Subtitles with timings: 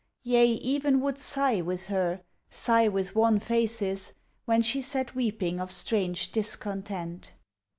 [0.23, 4.13] Yea, even would sigh with her, Sigh with wan faces!
[4.45, 7.33] When she sat weeping of strange discontent.